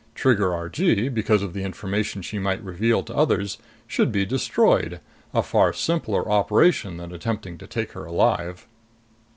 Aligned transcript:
Trigger 0.15 0.51
Argee, 0.55 1.09
because 1.09 1.43
of 1.43 1.53
the 1.53 1.61
information 1.63 2.23
she 2.23 2.39
might 2.39 2.63
reveal 2.63 3.03
to 3.03 3.13
others, 3.15 3.59
should 3.85 4.11
be 4.11 4.25
destroyed 4.25 4.99
a 5.31 5.43
far 5.43 5.71
simpler 5.73 6.27
operation 6.27 6.97
than 6.97 7.13
attempting 7.13 7.55
to 7.59 7.67
take 7.67 7.91
her 7.91 8.05
alive. 8.05 8.65